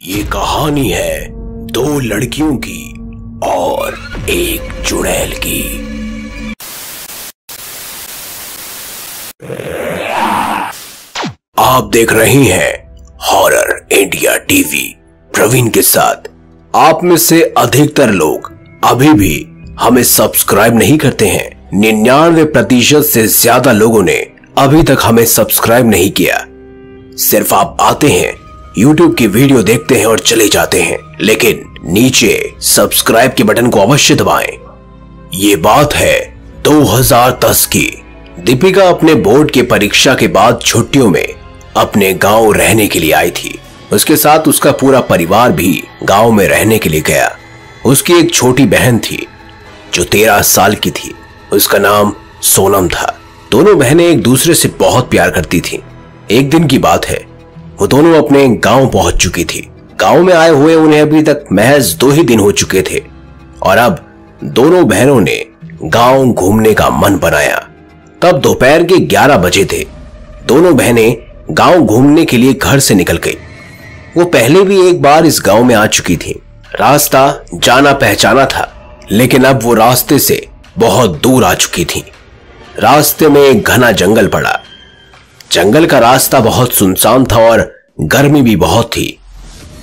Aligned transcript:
ये 0.00 0.22
कहानी 0.24 0.88
है 0.88 1.28
दो 1.66 1.98
लड़कियों 2.00 2.56
की 2.56 2.92
और 3.46 3.98
एक 4.30 4.70
चुड़ैल 4.86 5.32
की। 5.36 5.60
आप 11.58 11.90
देख 11.92 12.12
रही 12.12 12.46
हैं 12.46 12.72
हॉरर 13.22 13.86
इंडिया 13.92 14.36
टीवी 14.38 14.88
प्रवीण 15.30 15.68
के 15.68 15.82
साथ 15.82 16.30
आप 16.74 17.04
में 17.04 17.16
से 17.18 17.42
अधिकतर 17.58 18.10
लोग 18.12 18.52
अभी 18.84 19.12
भी 19.14 19.46
हमें 19.80 20.02
सब्सक्राइब 20.06 20.78
नहीं 20.78 20.98
करते 20.98 21.28
हैं। 21.28 21.70
निन्यानवे 21.74 22.44
प्रतिशत 22.46 23.02
से 23.04 23.26
ज़्यादा 23.28 23.72
लोगों 23.72 24.02
ने 24.02 24.20
अभी 24.58 24.82
तक 24.82 24.98
हमें 25.02 25.24
सब्सक्राइब 25.28 25.86
नहीं 25.86 26.10
किया। 26.12 26.44
सिर्फ़ 27.20 27.54
आप 27.54 27.76
आते 27.80 28.08
हैं 28.08 28.39
YouTube 28.78 29.16
की 29.16 29.26
वीडियो 29.26 29.62
देखते 29.62 29.94
हैं 29.94 30.06
और 30.06 30.18
चले 30.18 30.48
जाते 30.48 30.82
हैं। 30.82 31.16
लेकिन 31.20 31.74
नीचे 31.84 32.54
सब्सक्राइब 32.60 33.32
के 33.32 33.42
बटन 33.42 33.66
को 33.66 33.80
अवश्य 33.80 34.14
दबाएँ। 34.14 34.58
ये 35.34 35.56
बात 35.56 35.94
है 35.94 36.40
2010 36.62 37.66
की। 37.66 38.02
दीपिका 38.40 38.88
अपने 38.88 39.14
बोर्ड 39.14 39.50
की 39.50 39.62
परीक्षा 39.62 40.14
के 40.14 40.26
बाद 40.26 40.60
छुट्टियों 40.66 41.08
में 41.08 41.28
अपने 41.76 42.14
गाँव 42.14 42.52
रहने 42.52 42.86
के 42.86 42.98
लिए 42.98 43.12
आई 43.12 43.30
थी। 43.30 43.58
उसके 43.92 44.16
साथ 44.16 44.48
उसका 44.48 44.72
पूरा 44.72 45.00
परिवार 45.00 45.52
भी 45.52 45.84
गाँव 46.02 46.32
में 46.32 46.48
रहने 46.48 46.78
के 46.78 46.88
लिए 46.88 47.00
गया। 47.00 47.36
उसकी 47.86 48.12
एक 48.12 48.34
छोटी 48.34 48.66
बहन 48.66 48.98
थी, 48.98 49.26
जो 49.94 50.04
तेरह 50.04 50.42
साल 50.42 50.74
की 50.74 50.90
थी। 50.90 51.14
उसका 51.52 51.78
नाम 51.78 52.12
सोनम 52.42 52.88
था। 52.88 53.18
दोनों 53.50 53.78
बहनें 53.78 54.06
एक 54.06 54.22
दूसरे 54.22 54.54
से 54.54 54.68
बहुत 54.68 55.10
प्यार 55.10 55.30
करती 55.30 55.60
थीं। 55.60 55.78
एक 56.30 56.50
दिन 56.50 56.66
की 56.66 56.78
बात 56.78 57.06
है 57.06 57.29
वो 57.80 57.86
दोनों 57.86 58.22
अपने 58.22 58.48
गाँव 58.48 58.88
पहुँच 58.88 59.14
चुकी 59.14 59.44
थी। 59.44 59.70
गाँव 60.00 60.22
में 60.22 60.34
आए 60.34 60.50
हुए 60.50 60.74
उन्हें 60.74 61.00
अभी 61.00 61.22
तक 61.22 61.44
महज 61.52 61.94
दो 61.94 62.10
ही 62.10 62.22
दिन 62.22 62.40
हो 62.40 62.52
चुके 62.52 62.82
थे। 62.82 63.02
और 63.62 63.78
अब 63.78 64.06
दोनों 64.44 64.88
बहनों 64.88 65.20
ने 65.20 65.46
गाँव 65.84 66.32
घूमने 66.32 66.74
का 66.74 66.90
मन 66.90 67.16
बनाया। 67.16 67.68
तब 68.22 68.40
दोपहर 68.40 68.84
के 68.84 68.98
11 69.06 69.36
बजे 69.36 69.64
थे। 69.64 69.86
दोनों 70.46 70.76
बहनें 70.76 71.16
गाँव 71.50 71.80
घूमने 71.80 72.24
के 72.24 72.36
लिए 72.36 72.52
घर 72.52 72.78
से 72.78 72.94
निकल 72.94 73.16
गई। 73.16 73.36
वो 74.16 74.24
पहले 74.24 74.62
भी 74.62 74.88
एक 74.88 75.02
बार 75.02 75.26
इस 75.26 75.42
गाँव 75.46 75.64
में 75.64 75.74
आ 75.74 75.86
चुकी 75.86 76.16
थी। 76.16 76.40
रास्ता 76.80 77.44
जाना 77.54 77.92
पहचाना 77.92 78.44
था, 78.44 78.72
लेकिन 79.12 79.44
अब 79.44 79.60
वो 79.62 79.74
रास्ते 79.74 80.18
से 80.18 80.48
बहुत 80.78 81.20
दूर 81.22 81.44
आ 81.44 81.54
चुकी 81.54 81.84
थी। 81.84 82.04
रास्ते 82.78 83.28
में 83.28 83.40
एक 83.40 83.64
घना 83.64 83.92
जंगल 83.92 84.26
पड़ा। 84.26 84.60
जंगल 85.52 85.86
का 85.86 85.98
रास्ता 85.98 86.38
बहुत 86.40 86.72
सुनसान 86.72 87.24
था 87.24 87.38
और 87.42 87.60
गर्मी 88.02 88.40
भी 88.42 88.54
बहुत 88.56 88.86
थी। 88.86 89.06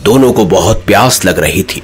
दोनों 0.04 0.32
को 0.34 0.46
बहुत 0.46 0.84
प्यास 0.88 1.24
लग 1.26 1.40
रही 1.40 1.64
थी। 1.64 1.82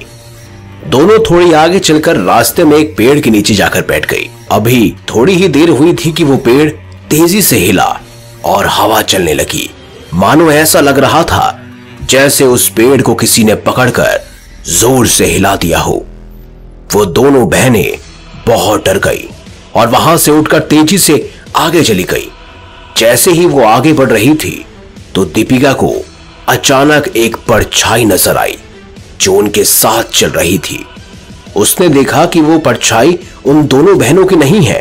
दोनों 0.88 1.18
थोड़ी 1.20 1.52
आगे 1.54 1.80
चलकर 1.80 2.18
रास्ते 2.18 2.64
में 2.64 2.78
एक 2.78 2.96
पेड़ 2.98 3.20
के 3.20 3.30
नीचे 3.30 3.54
जाकर 3.54 3.82
बैठ 3.82 4.06
गई। 4.06 4.30
अभी 4.52 4.96
थोड़ी 5.10 5.34
ही 5.34 5.48
देर 5.48 5.70
हुई 5.70 5.94
थी 5.96 6.12
कि 6.12 6.24
वो 6.24 6.38
पेड़ 6.38 6.70
तेज़ी 7.10 7.42
से 7.42 7.58
हिला 7.58 7.88
और 8.46 8.68
हवा 8.68 9.02
चलने 9.04 9.34
लगी। 9.34 9.70
मानो 10.14 10.52
ऐसा 10.52 10.80
लग 10.80 11.00
रहा 11.00 11.24
था 11.24 11.60
जैसे 12.10 12.46
उस 12.46 12.70
पेड़ 12.70 13.02
को 13.02 13.16
किसी 13.16 13.44
ने 13.44 13.56
पकड़कर 13.68 14.22
ज़ोर 14.70 15.08
से 15.08 15.26
हिला 15.26 15.56
दिया 15.56 15.80
हो। 15.80 16.04
वो 16.94 17.06
दोनों 17.06 17.48
बहनें 17.50 17.98
बहुत 18.48 18.86
डर 18.86 19.00
गई 19.00 19.28
और 19.76 19.88
वहाँ 19.88 20.16
से 20.18 20.32
उठकर 20.32 20.60
तेज़ी 20.60 20.98
से 20.98 21.30
आगे 21.56 21.84
चली 21.84 22.04
गई। 22.04 22.30
जैसे 22.98 23.32
ही 23.32 23.46
वो 23.46 23.64
आगे 23.64 23.94
बढ़ 23.94 24.10
रही 24.10 24.34
थी 24.36 24.66
तो 25.16 25.26
दीपिका 25.26 25.74
को 25.74 25.94
अचानक 26.50 27.08
एक 27.08 27.36
परछाई 27.48 28.06
नज़र 28.06 28.38
आई, 28.38 28.58
जो 29.22 29.34
उनके 29.34 29.64
साथ 29.64 30.04
चल 30.12 30.30
रही 30.30 30.58
थी। 30.60 30.86
उसने 31.56 31.88
देखा 31.90 32.26
कि 32.26 32.42
वो 32.42 32.58
परछाई 32.60 33.18
उन 33.46 33.66
दोनों 33.68 33.98
बहनों 33.98 34.26
की 34.26 34.36
नहीं 34.36 34.64
है। 34.64 34.80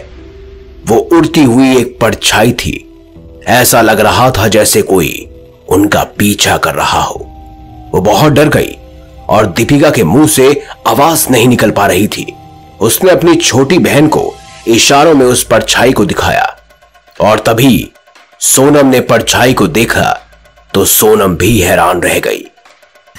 वो 0.87 0.97
उड़ती 0.97 1.43
हुई 1.43 1.77
एक 1.77 1.97
परछाई 2.01 2.53
थी। 2.55 2.75
ऐसा 3.49 3.81
लग 3.81 4.01
रहा 4.01 4.31
था 4.31 4.49
जैसे 4.49 4.83
कोई 4.83 5.13
उनका 5.69 6.03
पीछा 6.19 6.57
कर 6.57 6.75
रहा 6.75 7.03
हो। 7.03 7.19
वो 7.95 8.01
बहुत 8.01 8.33
डर 8.33 8.49
गई 8.49 8.77
और 9.29 9.47
दीपिका 9.47 9.91
के 9.91 10.05
मुँह 10.05 10.27
से 10.27 10.51
आवाज़ 10.89 11.27
नहीं 11.31 11.49
निकल 11.49 11.71
पा 11.71 11.87
रही 11.87 12.07
थी। 12.09 12.27
उसने 12.81 13.11
अपनी 13.11 13.35
छोटी 13.37 13.79
बहन 13.79 14.09
को 14.09 14.33
इशारों 14.69 15.15
में 15.15 15.27
उस 15.27 15.43
परछाई 15.45 15.93
को 15.93 16.05
दिखाया 16.05 16.55
और 17.21 17.39
तभी 17.39 17.91
सोनम 18.43 18.87
ने 18.87 19.01
परछाई 19.01 19.53
को 19.55 19.67
देखा 19.69 20.03
तो 20.75 20.85
सोनम 20.85 21.35
भी 21.37 21.59
हैरान 21.61 22.01
रह 22.03 22.19
गई। 22.21 22.45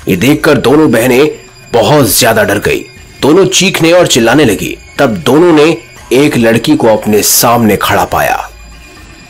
ये 0.08 0.16
देखकर 0.16 0.58
दोनों 0.58 0.90
बहनें 0.92 1.30
बहुत 1.74 2.06
ज़्यादा 2.08 2.44
डर 2.44 2.60
गई। 2.60 2.80
दोनों 3.22 3.46
चीखने 3.48 3.92
और 3.92 4.08
चिल्लाने 4.08 4.46
लगी। 4.46 4.76
तब 5.00 5.16
दोनों 5.26 5.54
ने 5.54 5.66
एक 6.14 6.38
लड़की 6.38 6.76
को 6.76 6.88
अपने 6.88 7.22
सामने 7.24 7.78
खड़ा 7.78 8.06
पाया। 8.06 8.36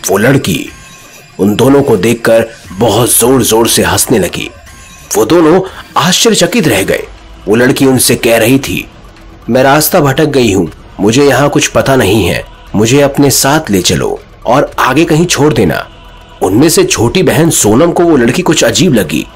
वो 0.10 0.18
लड़की 0.18 0.66
उन 1.40 1.56
दोनों 1.56 1.84
को 1.84 1.98
देखकर 2.00 2.48
बहुत 2.80 3.10
ज़ोर 3.12 3.44
ज़ोर 3.44 3.68
से 3.68 3.84
हंसने 3.84 4.20
लगी। 4.20 4.50
वो 5.16 5.26
दोनों 5.28 5.62
आश्चर्यचकित 6.00 6.68
रह 6.68 6.84
गए। 6.84 7.08
वो 7.48 7.56
लड़की 7.56 7.86
उनसे 7.86 8.16
कह 8.18 8.38
रही 8.38 8.60
थी, 8.60 8.86
मैं 9.50 9.64
रास्ता 9.64 10.00
भटक 10.02 10.26
गई 10.32 10.52
हूँ। 10.54 10.70
मुझे 11.00 11.26
यहाँ 11.26 11.50
कुछ 11.50 11.68
पता 11.70 11.96
नहीं 11.96 12.26
है। 12.26 12.46
मुझे 12.76 13.02
अपने 13.04 13.30
साथ 13.32 13.72
ले 13.72 13.82
चलो। 13.84 14.20
और 14.46 14.72
आगे 14.80 15.06
कहीं 15.06 15.26
छोड़ 15.26 15.54
देना। 15.54 15.88
उनमें 16.42 16.70
से 16.70 16.84
छोटी 16.84 17.24
बहन 17.24 17.50
सोनम 17.50 17.92
को 17.92 18.04
वो 18.04 18.18
लड़की 18.18 18.42
कुछ 18.42 18.64
अजीब 18.64 18.94
लगी। 18.94 19.28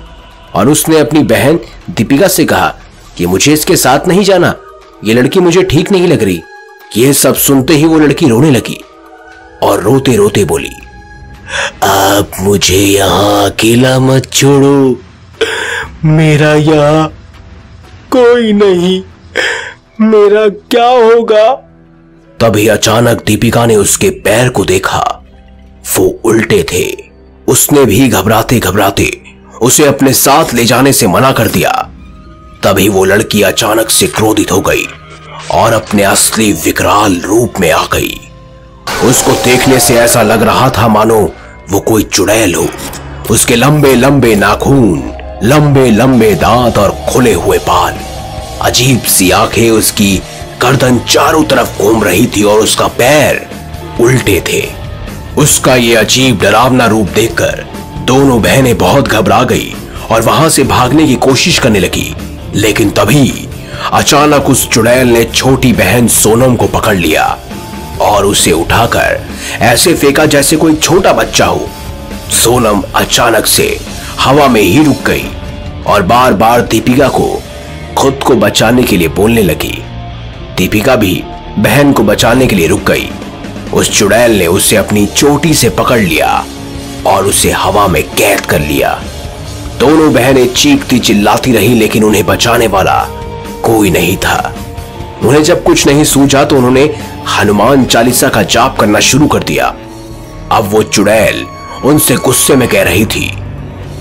और 0.56 0.70
उसने 0.70 1.00
अपनी 1.00 1.24
बहन 1.24 1.60
दीपिका 1.90 2.28
से 2.28 2.46
कहा 2.46 2.76
कि 3.18 3.26
मुझे 3.26 3.54
इसके 3.54 3.76
साथ 3.76 4.08
नहीं 4.08 4.24
जाना। 4.24 4.56
ये 5.06 5.14
लड़की 5.14 5.40
मुझे 5.40 5.64
ठीक 5.64 5.92
नहीं 5.92 6.08
लग 6.08 6.24
रही। 6.24 6.42
ये 6.98 7.14
सब 7.14 7.36
सुनते 7.36 7.74
ही 7.74 7.86
वो 7.86 8.00
लड़की 8.00 8.28
रोने 8.28 8.52
लगी 8.52 8.80
और 9.64 9.82
रोते 9.82 10.16
रोते 10.16 10.46
बोली 10.46 10.72
आप 11.84 12.32
मुझे 12.40 12.78
यहाँ 12.78 13.50
अकेला 13.50 14.00
मत 14.00 14.32
छोड़ो। 14.34 15.00
मेरा 16.06 16.54
यहाँ 16.54 17.08
कोई 18.12 18.54
नहीं। 18.54 19.02
मेरा 20.02 20.48
क्या 20.50 20.88
होगा? 20.88 21.67
तभी 22.40 22.68
अचानक 22.68 23.24
दीपिका 23.26 23.66
ने 23.66 23.76
उसके 23.76 24.10
पैर 24.10 24.50
को 24.50 24.66
देखा। 24.66 25.24
वो 25.98 26.20
उल्टे 26.26 26.66
थे। 26.74 26.98
उसने 27.48 27.86
भी 27.86 28.08
घबराते 28.08 28.60
घबराते 28.60 29.22
उसे 29.62 29.86
अपने 29.86 30.14
साथ 30.14 30.54
ले 30.54 30.66
जाने 30.66 30.94
से 30.94 31.08
मना 31.08 31.32
कर 31.32 31.48
दिया। 31.48 31.72
तभी 32.64 32.90
वो 32.90 33.06
लड़की 33.06 33.42
अचानक 33.42 33.90
से 33.90 34.08
क्रोधित 34.08 34.52
हो 34.52 34.62
गई 34.62 34.88
और 35.52 35.74
अपने 35.74 36.04
असली 36.04 36.54
विकराल 36.54 37.22
रूप 37.26 37.54
में 37.60 37.72
आ 37.72 37.84
गई। 37.84 38.20
उसको 39.04 39.32
देखने 39.32 39.80
से 39.80 39.96
ऐसा 39.96 40.22
लग 40.22 40.44
रहा 40.44 40.70
था, 40.70 40.88
मानो 40.88 41.34
वो 41.70 41.80
कोई 41.80 42.04
चुड़ैल 42.04 42.56
हो। 42.56 42.68
उसके 43.32 43.56
लंबे 43.56 43.96
लंबे 43.96 44.36
नाखून, 44.36 45.14
लंबे 45.44 45.92
लंबे 45.92 46.34
दांत 46.34 46.78
और 46.78 46.98
खुले 47.10 47.34
हुए 47.34 47.58
बाल। 47.58 47.96
अजीब 48.62 49.02
सी 49.02 49.32
आँखें 49.32 49.72
उसकी 49.72 50.22
गर्दन 50.62 50.98
चारों 51.00 51.44
तरफ़ 51.44 51.78
घूम 51.78 52.04
रही 52.04 52.26
थी 52.28 52.44
और 52.44 52.60
उसका 52.60 52.88
पैर 52.88 53.46
उल्टे 54.02 54.44
थे। 54.48 54.62
उसका 55.38 55.76
ये 55.76 55.96
अजीब 55.96 56.40
डरावना 56.42 56.86
रूप 56.86 57.10
देखकर 57.10 57.66
दोनों 58.06 58.42
बहनें 58.42 58.78
बहुत 58.78 59.08
घबरा 59.08 59.44
गई 59.44 59.74
और 60.12 60.22
वहाँ 60.22 60.50
से 60.50 60.64
भागने 60.64 61.08
की 61.08 61.16
कोशिश 61.16 61.60
करने 61.60 61.80
लगी। 61.80 62.16
लेकिन 62.56 62.90
तभी 62.90 63.48
अचानक 63.92 64.50
उस 64.50 64.70
चुड़ैल 64.70 65.08
ने 65.08 65.24
छोटी 65.26 65.74
बहन 65.74 66.08
सोनम 66.08 66.56
को 66.56 66.68
पकड़ 66.68 66.96
लिया 66.96 67.26
और 68.02 68.26
उसे 68.26 68.52
उठाकर 68.52 69.20
ऐसे 69.62 69.94
फेंका 69.94 70.26
जैसे 70.26 70.56
कोई 70.56 70.76
छोटा 70.76 71.14
बच्चा 71.14 71.46
हो। 71.46 71.68
सोनम 72.44 72.84
अचानक 72.96 73.46
से 73.46 73.80
हवा 74.20 74.48
में 74.48 74.62
ही 74.62 74.84
रुक 74.84 75.04
गई 75.06 75.30
और 75.88 76.02
बार 76.04 76.34
बार 76.34 76.62
दीपिका 76.62 77.08
को 77.08 77.44
खुद 77.98 78.20
को 78.26 78.36
बचाने 78.36 78.84
के 78.84 78.98
लिए 78.98 79.08
बोलने 79.08 79.42
लगी। 79.42 79.84
दीपिका 80.58 80.96
भी 80.96 81.22
बहन 81.60 81.92
को 81.94 82.04
बचाने 82.04 82.46
के 82.48 82.56
लिए 82.56 82.68
रुक 82.68 82.82
गई। 82.82 83.10
उस 83.74 83.90
चुड़ैल 84.00 84.38
ने 84.40 84.48
उसे 84.48 84.76
अपनी 84.76 85.06
चोटी 85.08 85.54
से 85.54 85.70
पकड़ 85.70 86.00
लिया 86.00 86.46
और 87.08 87.26
उसे 87.26 87.52
हवा 87.54 87.88
में 87.88 88.04
कैद 88.12 88.46
कर 88.46 88.60
लिया। 88.60 88.94
दोनों 89.80 90.12
बहनें 90.14 90.48
चीखती 90.54 91.00
चिल्लाती 91.00 91.52
रही, 91.52 91.74
लेकिन 91.76 92.04
उन्हें 92.04 92.26
बचाने 92.26 92.68
वाला 92.68 93.00
कोई 93.66 93.90
नहीं 93.92 94.16
था। 94.18 94.56
उन्हें 95.24 95.44
जब 95.44 95.64
कुछ 95.64 95.86
नहीं 95.88 96.04
सूझा 96.04 96.44
तो 96.44 96.58
उन्होंने 96.58 96.84
हनुमान 97.30 97.86
चालीसा 97.86 98.30
का 98.30 98.44
जाप 98.46 98.80
करना 98.80 99.00
शुरू 99.00 99.28
कर 99.28 99.44
दिया। 99.44 99.68
अब 100.52 100.70
वो 100.72 100.84
चुड़ैल 100.84 101.46
उनसे 101.86 102.16
गुस्से 102.18 102.56
में 102.56 102.68
कह 102.68 102.84
रही 102.84 103.06
थी, 103.06 103.32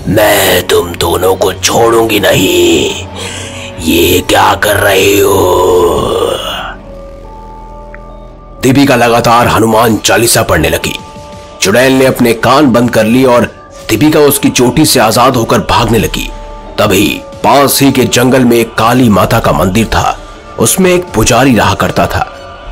मैं 0.09 0.67
तुम 0.67 0.91
दोनों 0.95 1.35
को 1.35 1.53
छोड़ूँगी 1.53 2.19
नहीं। 2.19 3.07
ये 3.85 4.21
क्या 4.29 4.53
कर 4.55 4.75
रहे 4.75 5.19
हो? 5.19 6.16
दीपिका 8.67 8.95
लगातार 8.95 9.47
हनुमान 9.47 9.95
चालीसा 9.97 10.41
पढ़ने 10.43 10.69
लगी। 10.69 10.93
चुड़ैल 11.61 11.93
ने 11.93 12.05
अपने 12.05 12.33
कान 12.33 12.65
बंद 12.71 12.89
कर 12.91 13.03
लिए 13.03 13.25
और 13.25 13.45
दीपिका 13.89 14.19
उसकी 14.19 14.49
चोटी 14.49 14.85
से 14.85 14.99
आज़ाद 14.99 15.35
होकर 15.35 15.59
भागने 15.59 15.99
लगी। 15.99 16.27
तभी 16.79 17.05
पास 17.43 17.79
ही 17.81 17.91
के 17.91 18.03
जंगल 18.03 18.45
में 18.45 18.55
एक 18.57 18.73
काली 18.73 19.07
माता 19.09 19.39
का 19.39 19.51
मंदिर 19.51 19.85
था। 19.85 20.17
उसमें 20.59 20.91
एक 20.91 21.05
पुजारी 21.15 21.55
रहा 21.55 21.73
करता 21.73 22.07
था। 22.07 22.25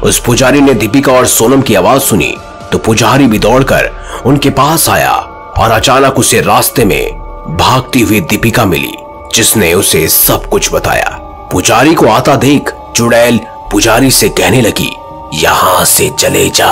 उस 0.04 0.20
पुजारी 0.20 0.62
ने 0.62 0.74
दीपिका 0.74 1.14
और 1.14 1.26
सोनम 1.26 1.62
की 1.62 1.76
आवाज़ 1.76 2.02
सुनी। 2.02 2.36
तो 2.72 2.78
पुजारी 2.78 3.28
भी 3.28 3.40
दौड़कर 3.40 3.90
उनके 4.26 4.50
पास 4.50 4.90
आया 4.90 5.14
और 5.58 5.72
अचानक 5.72 6.20
उसे 6.20 6.42
रास्ते 6.42 6.86
में 6.86 7.12
भागती 7.58 8.02
हुई 8.02 8.20
दीपिका 8.20 8.66
मिली, 8.66 8.94
जिसने 9.36 9.74
उसे 9.74 10.08
सब 10.08 10.50
कुछ 10.50 10.74
बताया। 10.74 11.18
पुजारी 11.52 11.94
को 11.94 12.08
आता 12.10 12.36
देख 12.36 12.74
चुड़ैल 12.96 13.40
पुजारी 13.72 14.12
से 14.12 14.30
कहने 14.30 14.62
लगी 14.62 14.92
यहाँ 15.34 15.84
से 15.86 16.10
चले 16.20 16.50
जा। 16.50 16.72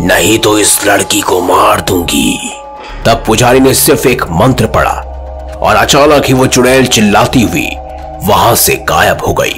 नहीं 0.00 0.38
तो 0.38 0.58
इस 0.58 0.78
लड़की 0.86 1.20
को 1.20 1.40
मार 1.40 1.80
दूँगी। 1.80 2.38
तब 3.06 3.22
पुजारी 3.26 3.60
ने 3.60 3.74
सिर्फ़ 3.74 4.06
एक 4.08 4.22
मंत्र 4.30 4.66
पढ़ा 4.66 4.92
और 5.58 5.76
अचानक 5.76 6.26
ही 6.26 6.32
वो 6.32 6.46
चुड़ैल 6.46 6.86
चिल्लाती 6.86 7.42
हुई 7.42 7.68
वहाँ 8.26 8.54
से 8.54 8.74
गायब 8.88 9.24
हो 9.26 9.32
गई। 9.34 9.54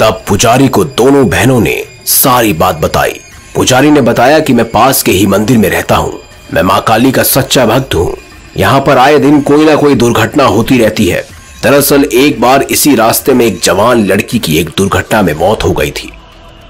तब 0.00 0.22
पुजारी 0.28 0.68
को 0.68 0.84
दोनों 0.84 1.28
बहनों 1.28 1.60
ने 1.60 1.82
सारी 2.06 2.52
बात 2.52 2.76
बताई। 2.76 3.20
पुजारी 3.54 3.90
ने 3.90 4.00
बताया 4.00 4.38
कि 4.40 4.52
मैं 4.52 4.70
पास 4.70 5.02
के 5.02 5.12
ही 5.12 5.26
मंदिर 5.26 5.58
में 5.58 5.68
रहता 5.70 5.96
हूँ। 5.96 6.18
मैं 6.54 6.62
माँ 6.62 6.80
काली 6.80 7.12
का 7.12 7.22
सच्चा 7.22 7.66
भक्त 7.66 7.94
हूँ। 7.94 8.16
यहाँ 8.56 8.80
पर 8.80 8.98
आए 8.98 9.18
दिन 9.18 9.40
कोई 9.40 9.64
ना 9.64 9.74
कोई 9.76 9.94
दुर्घटना 9.94 10.44
होती 10.44 10.78
रहती 10.78 11.06
है। 11.06 11.24
दरअसल 11.62 12.04
एक 12.04 12.40
बार 12.40 12.62
इसी 12.62 12.94
रास्ते 12.96 13.34
में 13.34 13.44
एक 13.46 13.60
जवान 13.62 14.04
लड़की 14.06 14.38
की 14.38 14.58
एक 14.58 14.70
दुर्घटना 14.76 15.22
में 15.22 15.34
मौत 15.34 15.64
हो 15.64 15.72
गई 15.72 15.90
थी। 15.90 16.12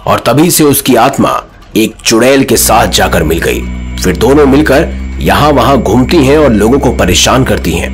और 0.07 0.21
तभी 0.21 0.51
से 0.51 0.65
उसकी 0.65 0.95
आत्मा 0.97 1.31
एक 1.77 1.95
चुड़ैल 2.05 2.45
के 2.45 2.57
साथ 2.57 2.89
जाकर 2.89 3.23
मिल 3.23 3.39
गई। 3.41 3.61
फिर 4.03 4.17
दोनों 4.17 4.47
मिलकर 4.47 4.89
यहाँ 5.21 5.51
वहाँ 5.53 5.77
घूमती 5.79 6.25
हैं 6.25 6.37
और 6.39 6.53
लोगों 6.53 6.79
को 6.79 6.93
परेशान 6.97 7.45
करती 7.45 7.73
हैं। 7.73 7.91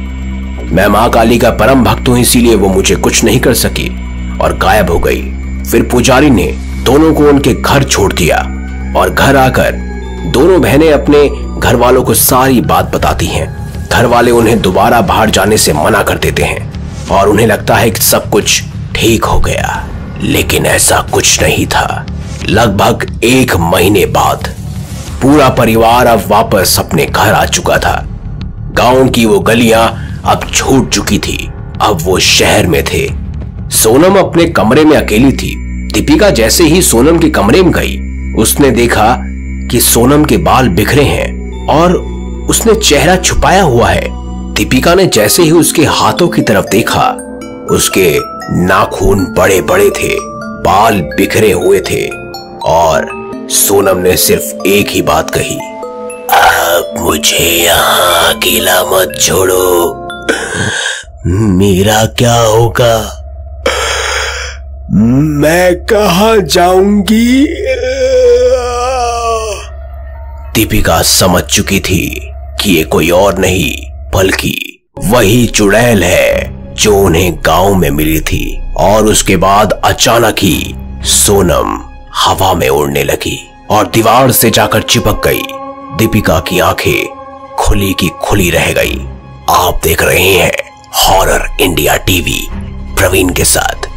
मैं 0.72 0.86
माँ 0.88 1.08
काली 1.10 1.38
का 1.38 1.50
परम 1.50 1.84
भक्त 1.84 2.08
हूँ, 2.08 2.18
इसीलिए 2.18 2.54
वो 2.54 2.68
मुझे 2.68 2.96
कुछ 2.96 3.22
नहीं 3.24 3.40
कर 3.40 3.54
सकी 3.54 3.88
और 4.38 4.56
गायब 4.58 4.90
हो 4.90 4.98
गई। 4.98 5.22
फिर 5.70 5.82
पुजारी 5.82 6.30
ने 6.30 6.46
दोनों 6.84 7.12
को 7.14 7.28
उनके 7.28 7.54
घर 7.54 7.84
छोड़ 7.84 8.12
दिया 8.12 8.38
और 8.96 9.10
घर 9.10 9.36
आकर 9.36 9.72
दोनों 10.32 10.60
बहनें 10.62 10.92
अपने 10.92 11.28
घर 11.60 11.76
वालों 11.76 12.02
को 12.02 12.14
सारी 12.14 12.60
बात 12.62 12.94
बताती 12.94 13.26
हैं। 13.26 13.48
घर 13.88 14.06
वाले 14.06 14.30
उन्हें 14.30 14.60
दोबारा 14.62 15.00
बाहर 15.02 15.30
जाने 15.30 15.56
से 15.56 15.72
मना 15.72 16.02
कर 16.02 16.18
देते 16.18 16.42
हैं 16.42 17.08
और 17.10 17.28
उन्हें 17.28 17.46
लगता 17.46 17.74
है 17.74 17.90
कि 17.90 18.02
सब 18.02 18.28
कुछ 18.30 18.62
ठीक 18.94 19.24
हो 19.24 19.40
गया। 19.40 19.88
लेकिन 20.22 20.66
ऐसा 20.66 21.06
कुछ 21.12 21.42
नहीं 21.42 21.66
था। 21.66 22.06
लगभग 22.48 23.20
एक 23.24 23.56
महीने 23.56 24.06
बाद 24.06 24.54
पूरा 25.22 25.48
परिवार 25.48 26.06
अब 26.06 26.24
वापस 26.28 26.76
अपने 26.78 27.06
घर 27.06 27.32
आ 27.32 27.44
चुका 27.46 27.78
था। 27.78 28.06
गाँव 28.74 29.08
की 29.08 29.26
वो 29.26 29.40
गलियाँ 29.40 30.20
अब 30.24 30.50
छूट 30.54 30.90
चुकी 30.90 31.18
थी। 31.18 31.50
अब 31.80 31.98
वो 32.02 32.18
शहर 32.18 32.66
में 32.66 32.84
थे। 32.84 33.10
सोनम 33.70 34.18
अपने 34.18 34.44
कमरे 34.44 34.84
में 34.84 34.96
अकेली 34.96 35.32
थी। 35.32 35.54
दीपिका 35.94 36.30
जैसे 36.30 36.64
ही 36.64 36.82
सोनम 36.82 37.18
के 37.18 37.30
कमरे 37.30 37.62
में 37.62 37.72
गई, 37.72 37.98
उसने 38.42 38.70
देखा 38.70 39.16
कि 39.70 39.80
सोनम 39.80 40.24
के 40.24 40.36
बाल 40.36 40.68
बिखरे 40.68 41.02
हैं 41.02 41.66
और 41.66 41.96
उसने 42.50 42.74
चेहरा 42.74 43.16
छुपाया 43.16 43.62
हुआ 43.62 43.88
है। 43.88 44.08
दीपिका 44.54 44.94
ने 44.94 45.06
जैसे 45.06 45.42
ही 45.42 45.50
उसके 45.50 45.84
हाथों 45.84 46.28
की 46.28 46.42
तरफ़ 46.42 46.66
देखा, 46.66 47.04
उसके 47.70 48.18
नाखून 48.50 49.24
बड़े 49.34 49.60
बड़े 49.60 49.88
थे, 49.90 50.14
बाल 50.62 51.00
बिखरे 51.16 51.52
हुए 51.52 51.80
थे, 51.80 52.06
और 52.64 53.06
सोनम 53.50 53.98
ने 53.98 54.16
सिर्फ़ 54.16 54.66
एक 54.66 54.88
ही 54.88 55.02
बात 55.02 55.30
कही, 55.30 55.56
अब 56.32 56.94
मुझे 56.98 57.44
यहाँ 57.56 58.34
अकेला 58.34 58.82
मत 58.84 59.14
छोड़ो। 59.20 60.08
मेरा 61.26 62.04
क्या 62.18 62.34
होगा? 62.34 62.96
मैं 65.40 65.74
कहा 65.84 66.36
जाऊँगी? 66.36 67.44
दीपिका 70.54 71.00
समझ 71.02 71.42
चुकी 71.44 71.80
थी 71.80 72.32
कि 72.62 72.76
ये 72.76 72.82
कोई 72.84 73.10
और 73.10 73.38
नहीं, 73.38 73.74
बल्कि 74.14 74.54
वही 75.04 75.46
चुड़ैल 75.46 76.04
है। 76.04 76.61
जो 76.74 76.96
उन्हें 76.98 77.32
गाँव 77.46 77.74
में 77.74 77.90
मिली 77.90 78.20
थी, 78.20 78.60
और 78.76 79.06
उसके 79.06 79.36
बाद 79.36 79.72
अचानक 79.84 80.38
ही 80.38 80.74
सोनम 81.06 81.78
हवा 82.16 82.52
में 82.54 82.68
उड़ने 82.68 83.02
लगी, 83.04 83.38
और 83.70 83.86
दीवार 83.86 84.30
से 84.32 84.50
जाकर 84.50 84.82
चिपक 84.82 85.20
गई। 85.26 85.42
दीपिका 85.98 86.38
की 86.40 86.58
आँखें 86.60 87.54
खुली 87.56 87.92
की 87.92 88.08
खुली 88.22 88.50
रह 88.50 88.72
गई। 88.72 88.98
आप 89.50 89.80
देख 89.84 90.02
रहे 90.02 90.28
हैं 90.28 90.52
हॉरर 90.96 91.48
इंडिया 91.60 91.96
टीवी, 91.98 92.40
प्रवीण 92.96 93.30
के 93.30 93.44
साथ। 93.44 93.88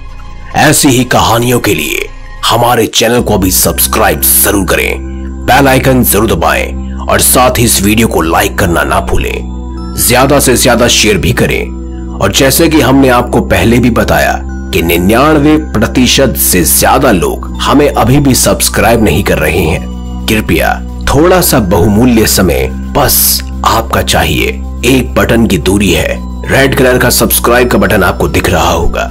ऐसी 0.58 0.90
ही 0.90 1.04
कहानियों 1.06 1.60
के 1.60 1.74
लिए 1.74 2.08
हमारे 2.46 2.86
चैनल 2.88 3.22
को 3.22 3.38
भी 3.38 3.52
सब्सक्राइब 3.52 4.22
ज़रूर 4.22 4.66
करें, 4.66 4.98
बेल 5.46 5.68
आइकन 5.68 6.04
ज़रूर 6.04 6.30
दबाएँ, 6.30 6.74
और 7.02 7.22
साथ 7.22 7.60
ही 7.60 7.64
इस 7.64 7.82
वीडियो 7.84 8.08
को 8.08 8.22
लाइक 8.22 8.58
करना 8.60 8.84
ना 8.84 9.00
भूलें। 9.02 9.96
ज़्यादा 9.98 10.40
से 10.40 10.56
ज़्यादा 10.56 10.88
शेयर 10.90 11.18
भी 11.18 11.32
करें। 11.34 11.75
और 12.22 12.32
जैसे 12.32 12.68
कि 12.70 12.82
हमने 12.82 13.10
आपको 13.10 13.42
पहले 13.42 13.80
भी 13.80 13.90
बताया 13.90 14.34
कि 14.74 14.82
निन्यानवे 14.82 15.58
प्रतिशत 15.74 16.36
से 16.38 16.64
ज़्यादा 16.64 17.12
लोग 17.12 17.48
हमें 17.62 17.88
अभी 17.90 18.18
भी 18.18 18.34
सब्सक्राइब 18.36 19.04
नहीं 19.04 19.24
कर 19.24 19.38
रहे 19.38 19.64
हैं। 19.64 20.26
कृपया 20.28 20.74
थोड़ा 21.06 21.42
सा 21.42 21.60
बहुमूल्य 21.60 22.26
समय 22.28 22.68
बस 22.98 23.18
आपका 23.66 24.02
चाहिए। 24.02 24.48
एक 24.86 25.14
बटन 25.14 25.46
की 25.48 25.58
दूरी 25.58 25.92
है। 25.92 26.18
रेड 26.52 26.76
कलर 26.76 26.98
का 26.98 27.10
सब्सक्राइब 27.10 27.70
का 27.70 27.78
बटन 27.78 28.04
आपको 28.04 28.28
दिख 28.28 28.50
रहा 28.50 28.72
होगा। 28.72 29.06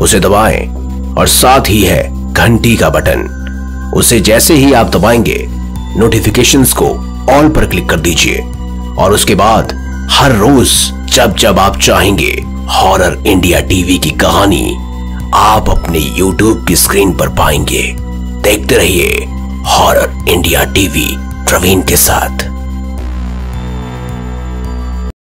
उसे 0.00 0.20
दबाएँ 0.20 0.66
और 1.14 1.26
साथ 1.26 1.70
ही 1.70 1.82
है 1.82 2.32
घंटी 2.32 2.76
का 2.76 2.90
बटन। 2.90 3.26
उसे 3.96 4.20
जैसे 4.20 4.54
ही 4.54 4.72
आप 4.72 4.90
दबाएँगे 4.90 5.44
नोटिफिकेशंस 5.96 6.72
को 6.72 6.88
ऑल 7.30 7.48
पर 7.48 7.66
क्लिक 7.66 7.88
कर 7.90 8.00
दीजिए। 8.00 8.38
और 8.98 9.12
उसके 9.12 9.34
बाद 9.34 9.72
हर 10.10 10.32
रोज 10.32 10.70
जब 11.14 11.34
जब 11.36 11.58
आप 11.58 11.76
चाहेंगे 11.76 12.32
हॉरर 12.70 13.22
इंडिया 13.26 13.60
टीवी 13.60 13.98
की 13.98 14.10
कहानी 14.10 14.74
आप 15.34 15.68
अपने 15.70 15.98
यूट्यूब 15.98 16.64
की 16.68 16.76
स्क्रीन 16.76 17.12
पर 17.16 17.28
पाएँगे। 17.28 17.82
देखते 18.42 18.76
रहिए 18.76 19.24
हॉरर 19.66 20.28
इंडिया 20.28 20.64
टीवी 20.72 21.06
प्रवीण 21.48 21.82
के 21.82 21.96
साथ। 21.96 22.44